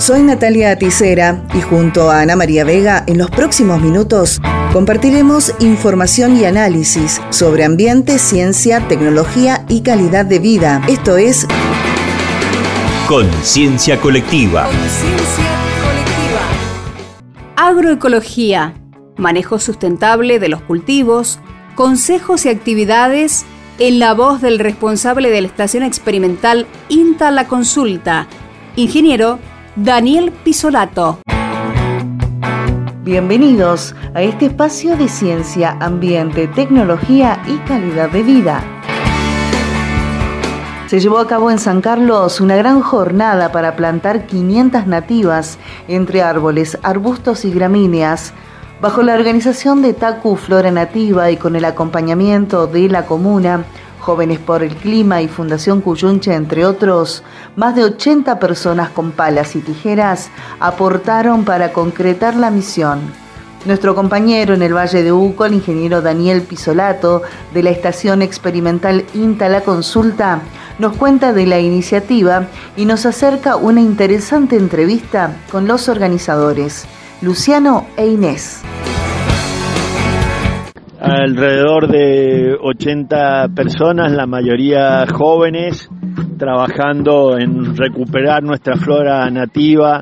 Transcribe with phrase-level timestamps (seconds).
[0.00, 4.40] Soy Natalia Aticera y junto a Ana María Vega en los próximos minutos
[4.72, 10.82] compartiremos información y análisis sobre ambiente, ciencia, tecnología y calidad de vida.
[10.88, 11.46] Esto es
[13.06, 14.64] Conciencia Colectiva.
[14.64, 15.44] Conciencia
[15.80, 16.40] colectiva.
[17.56, 18.74] Agroecología,
[19.16, 21.38] manejo sustentable de los cultivos,
[21.76, 23.46] consejos y actividades
[23.78, 28.26] en la voz del responsable de la estación experimental INTA La Consulta,
[28.74, 29.38] ingeniero
[29.76, 31.18] Daniel Pisolato.
[33.02, 38.62] Bienvenidos a este espacio de ciencia, ambiente, tecnología y calidad de vida.
[40.86, 46.22] Se llevó a cabo en San Carlos una gran jornada para plantar 500 nativas entre
[46.22, 48.32] árboles, arbustos y gramíneas,
[48.80, 53.64] bajo la organización de TACU Flora Nativa y con el acompañamiento de la comuna,
[54.04, 57.22] Jóvenes por el Clima y Fundación Cuyunche, entre otros,
[57.56, 60.28] más de 80 personas con palas y tijeras
[60.60, 63.00] aportaron para concretar la misión.
[63.64, 67.22] Nuestro compañero en el Valle de Uco, el ingeniero Daniel Pisolato,
[67.54, 70.42] de la Estación Experimental INTA La Consulta,
[70.78, 76.84] nos cuenta de la iniciativa y nos acerca una interesante entrevista con los organizadores,
[77.22, 78.60] Luciano e Inés
[81.04, 85.88] alrededor de 80 personas, la mayoría jóvenes,
[86.38, 90.00] trabajando en recuperar nuestra flora nativa,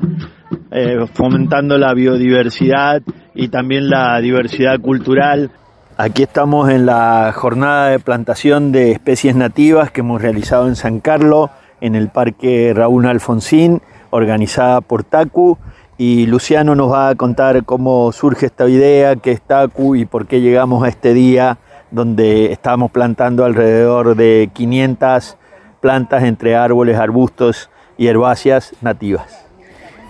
[0.71, 3.01] eh, fomentando la biodiversidad
[3.35, 5.51] y también la diversidad cultural.
[5.97, 11.01] Aquí estamos en la jornada de plantación de especies nativas que hemos realizado en San
[11.01, 11.49] Carlos,
[11.81, 15.57] en el Parque Raúl Alfonsín, organizada por TACU
[15.97, 20.27] y Luciano nos va a contar cómo surge esta idea, qué es TACU y por
[20.27, 21.57] qué llegamos a este día
[21.91, 25.37] donde estamos plantando alrededor de 500
[25.79, 29.45] plantas entre árboles, arbustos y herbáceas nativas.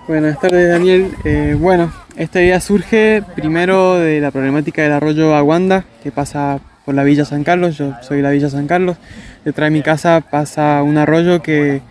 [0.08, 1.12] Buenas tardes Daniel.
[1.26, 6.96] Eh, bueno, esta idea surge primero de la problemática del arroyo Aguanda que pasa por
[6.96, 8.98] la Villa San Carlos, yo soy de la Villa San Carlos,
[9.46, 11.82] detrás de mi casa pasa un arroyo que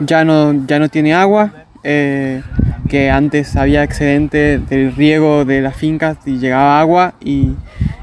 [0.00, 2.42] ya no, ya no tiene agua, eh,
[2.88, 7.52] que antes había excedente del riego de las fincas y llegaba agua y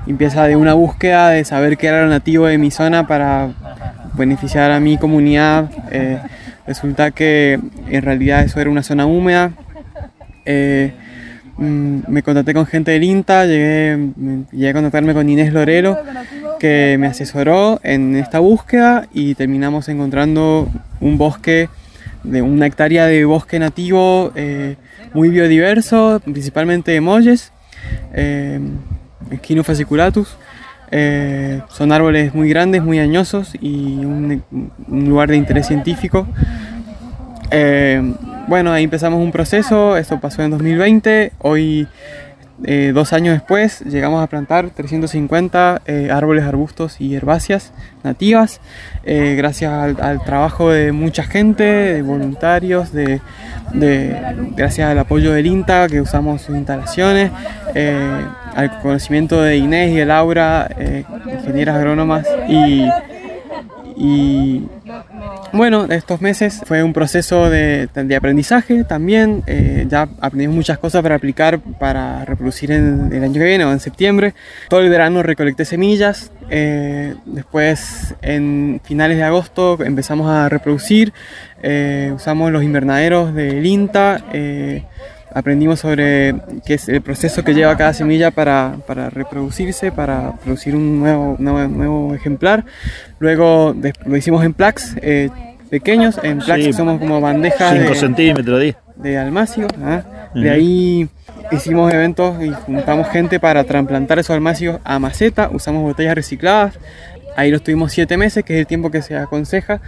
[0.08, 3.50] empieza de una búsqueda de saber qué era lo nativo de mi zona para
[4.14, 5.70] beneficiar a mi comunidad.
[5.92, 6.20] Eh,
[6.68, 9.52] resulta que en realidad eso era una zona húmeda.
[10.46, 10.94] Eh,
[11.58, 14.10] mm, me contacté con gente del INTA, llegué,
[14.52, 15.98] llegué a contactarme con Inés Lorero,
[16.60, 20.70] que me asesoró en esta búsqueda y terminamos encontrando
[21.02, 21.70] un bosque
[22.26, 24.76] de una hectárea de bosque nativo eh,
[25.14, 27.52] muy biodiverso, principalmente de molles,
[28.14, 28.60] eh,
[29.64, 30.38] fasciculatus.
[30.92, 34.44] Eh, son árboles muy grandes, muy añosos y un,
[34.88, 36.28] lugar de interés científico.
[37.52, 38.02] Eh,
[38.48, 41.88] bueno, ahí empezamos un proceso, esto pasó en 2020, hoy
[42.64, 47.74] eh, dos años después llegamos a plantar 350 eh, árboles, arbustos y herbáceas
[48.04, 48.62] nativas,
[49.04, 53.20] eh, gracias al, trabajo de mucha gente, de voluntarios, de,
[54.56, 57.32] gracias al apoyo del INTA que usamos sus instalaciones,
[58.56, 60.70] al conocimiento de Inés y de Laura,
[61.26, 62.88] ingenieras agrónomas y
[65.56, 69.44] bueno, estos meses fue un proceso de, aprendizaje también.
[69.48, 73.72] Eh, ya aprendimos muchas cosas para aplicar para reproducir en, el año que viene o
[73.72, 74.34] en septiembre.
[74.70, 76.32] Todo el verano recolecté semillas.
[76.50, 81.14] Eh, después, en finales de agosto, empezamos a reproducir.
[81.64, 84.24] Eh, usamos los invernaderos del INTA
[85.36, 86.34] aprendimos sobre
[86.66, 91.36] qué es el proceso que lleva cada semilla para, para reproducirse, para producir un nuevo,
[91.38, 92.64] nuevo, ejemplar.
[93.20, 93.76] Luego
[94.06, 95.30] lo hicimos en plaques eh,
[95.70, 99.68] pequeños, en plaques somos como bandejas 5 centímetros de, de almacio.
[99.84, 100.04] ¿ah?
[100.34, 101.10] De ahí
[101.52, 106.80] hicimos eventos y juntamos gente para trasplantar esos almacios a maceta, usamos botellas recicladas,
[107.36, 109.82] Ahí lo tuvimos siete meses, que es el tiempo que se aconseja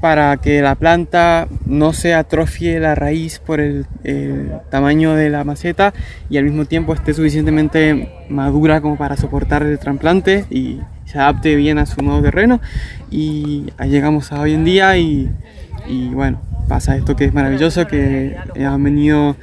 [0.00, 3.86] para que la planta no se atrofie la raíz por el,
[4.70, 5.92] tamaño de la maceta
[6.30, 11.56] y al mismo tiempo esté suficientemente madura como para soportar el trasplante y se adapte
[11.56, 12.60] bien a su nuevo terreno.
[13.10, 15.30] Y ahí llegamos a hoy en día y,
[15.86, 19.36] y bueno, pasa esto que es maravilloso, que han venido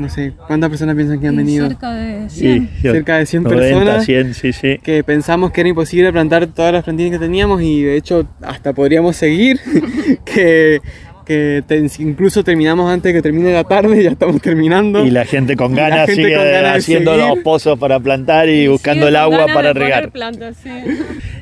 [0.00, 1.68] no sé, ¿cuántas personas piensan que han venido?
[1.68, 2.70] Cerca de 100.
[2.82, 4.06] cerca de 100 personas.
[4.06, 8.72] Que pensamos que era imposible plantar todas las plantillas que teníamos y de hecho hasta
[8.72, 9.60] podríamos seguir,
[10.24, 10.80] que,
[11.26, 11.62] que
[11.98, 15.04] incluso terminamos antes de que termine la tarde, ya estamos terminando.
[15.04, 16.36] Y la gente con ganas sigue
[16.66, 20.10] haciendo los pozos para plantar y buscando el agua para regar.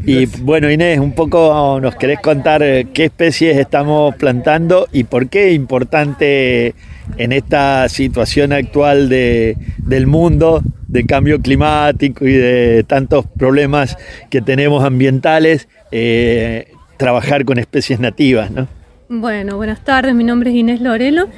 [0.04, 5.28] Y bueno, Inés, un poco nos querés contar eh, qué especies estamos plantando y por
[5.28, 6.74] qué es importante
[7.16, 13.96] en esta situación actual de, del mundo, de cambio climático y de tantos problemas
[14.30, 18.68] que tenemos ambientales, eh, trabajar con especies nativas, ¿no?
[19.08, 21.28] Bueno, buenas tardes, mi nombre es Inés Lorelo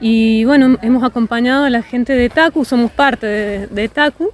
[0.00, 3.26] y bueno, hemos acompañado a la gente de TACU, somos parte
[3.68, 4.32] de, TACU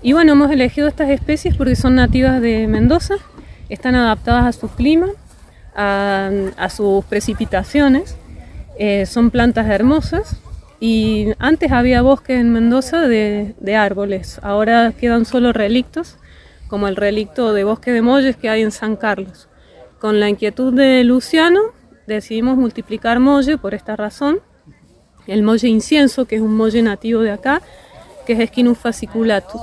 [0.00, 3.16] y bueno, hemos elegido estas especies porque son nativas de Mendoza,
[3.68, 5.08] están adaptadas a su clima,
[5.74, 8.16] a, sus precipitaciones,
[8.78, 10.40] eh, son plantas hermosas
[10.80, 16.16] y antes había bosque en Mendoza de, árboles, ahora quedan solo relictos,
[16.68, 19.48] como el relicto de bosque de molles que hay en San Carlos.
[19.98, 21.60] Con la inquietud de Luciano,
[22.06, 24.40] decidimos multiplicar molle por esta razón.
[25.26, 27.60] El molle incienso, que es un molle nativo de acá,
[28.26, 29.60] que es Esquinus fasciculatus.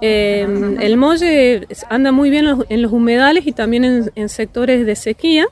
[0.00, 5.46] Em, el molle anda muy bien en los humedales y también en, sectores de sequía.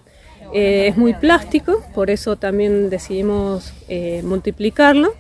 [0.52, 5.14] Eh, es muy plástico, por eso también decidimos eh, multiplicarlo.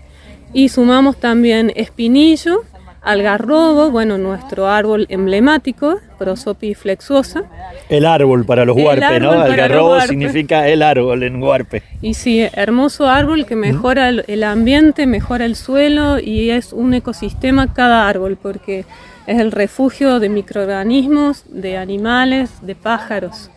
[0.52, 2.62] Y sumamos también espinillo,
[3.02, 7.44] algarrobo, bueno, nuestro árbol emblemático, Prosopis flexuosa.
[7.88, 9.32] El árbol para los huarpes, ¿no?
[9.32, 11.82] Algarrobo significa el árbol en huarpe.
[12.00, 17.74] Y sí, hermoso árbol que mejora el ambiente, mejora el suelo y es un ecosistema
[17.74, 18.84] cada árbol porque
[19.26, 23.50] es el refugio de microorganismos, de animales, de pájaros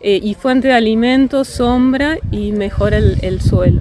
[0.00, 3.80] eh, y fuente de alimentos, sombra y mejora el suelo.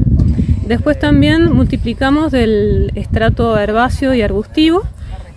[0.65, 4.83] Después también multiplicamos del estrato herbáceo y arbustivo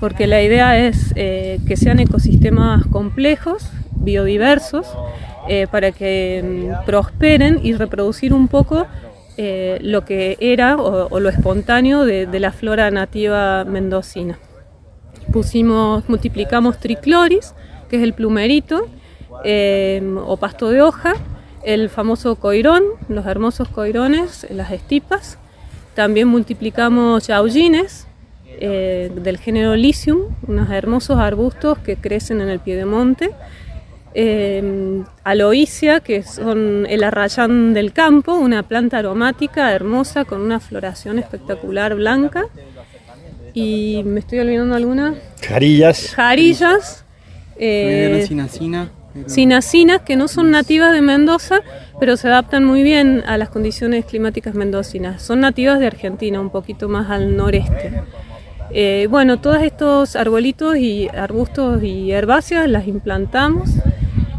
[0.03, 4.85] porque la idea es eh, que sean ecosistemas complejos, biodiversos,
[5.49, 8.89] eh, para que mm, prosperen y reproducir un poco
[9.39, 14.39] lo que era o, lo espontáneo de, la flora nativa mendocina.
[15.33, 17.55] Pusimos, multiplicamos tricloris,
[17.89, 18.89] que es el plumerito,
[19.33, 21.15] o pasto de hoja,
[21.65, 25.39] el famoso coirón, los hermosos coirones, las estipas.
[25.95, 28.07] También multiplicamos yaullines,
[28.65, 33.31] eh, del género Lycium, unos hermosos arbustos que crecen en el piedemonte.
[34.15, 41.19] Eh, aloisia, que son el arrayán del campo, una planta aromática hermosa con una floración
[41.19, 42.45] espectacular blanca.
[43.55, 45.15] Y me estoy olvidando alguna.
[45.41, 46.15] Jarillas.
[46.15, 47.05] Jarillas.
[47.57, 48.91] Eh, sinacina.
[49.27, 51.61] Sinacinas que no son nativas de Mendoza,
[52.01, 55.23] pero se adaptan muy bien a las condiciones climáticas mendocinas.
[55.23, 58.03] Son nativas de Argentina, un poquito más al noreste.
[58.71, 63.71] Eh, bueno, todos estos arbolitos y arbustos y herbáceas las implantamos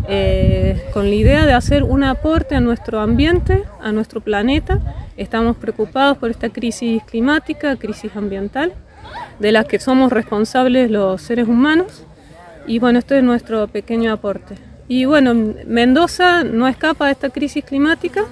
[0.10, 4.80] eh, con la idea de hacer un aporte a nuestro ambiente, a nuestro planeta.
[5.18, 8.74] Estamos preocupados por esta crisis climática, crisis ambiental,
[9.40, 12.04] de la que somos responsables los seres humanos.
[12.68, 14.56] Y bueno, esto es nuestro pequeño aporte.
[14.88, 15.33] Y bueno,
[15.65, 18.25] Mendoza no escapa de esta crisis climática.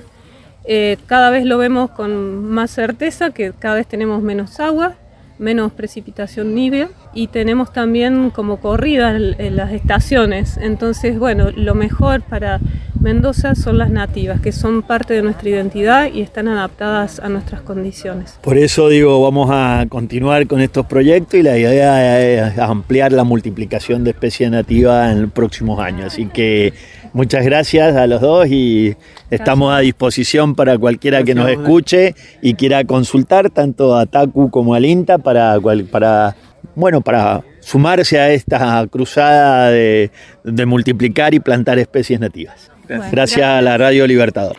[0.64, 4.96] Eh, cada vez lo vemos con más certeza, que cada vez tenemos menos agua,
[5.40, 10.58] menos precipitación nibia y tenemos también como corridas las estaciones.
[10.58, 12.60] Entonces, bueno, lo mejor para
[13.02, 17.62] Mendoza son las nativas, que son parte de nuestra identidad y están adaptadas a nuestras
[17.62, 18.38] condiciones.
[18.44, 23.24] Por eso digo, vamos a continuar con estos proyectos y la idea es ampliar la
[23.24, 26.14] multiplicación de especies nativas en los próximos años.
[26.14, 26.74] Así que
[27.12, 28.96] muchas gracias a los dos y
[29.32, 32.14] estamos a disposición para cualquiera que nos escuche
[32.44, 35.58] y quiera consultar tanto a TACU como al INTA para,
[35.92, 36.36] para
[36.76, 40.12] bueno, para sumarse a esta cruzada de
[40.68, 42.71] multiplicar y plantar especies nativas.
[43.12, 43.42] Gracias.
[43.42, 44.58] a la Radio Libertador.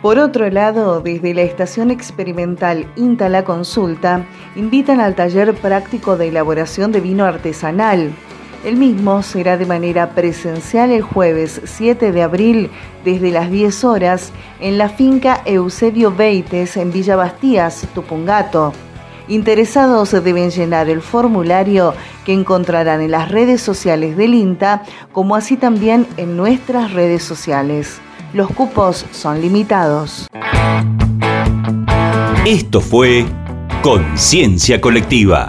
[0.00, 6.28] Por otro lado, desde la Estación Experimental INTA La Consulta, invitan al taller práctico de
[6.28, 8.10] elaboración de vino artesanal.
[8.66, 12.70] El mismo será de manera presencial el jueves 7 de abril
[13.02, 18.74] desde las 10 horas en la finca Eusebio Beites en Villa Bastías, Tupungato.
[19.28, 25.56] Interesados deben llenar el formulario que encontrarán en las redes sociales del INTA, como así
[25.56, 28.00] también en nuestras redes sociales.
[28.34, 30.26] Los cupos son limitados.
[32.44, 33.24] Esto fue
[33.82, 35.48] Conciencia Colectiva.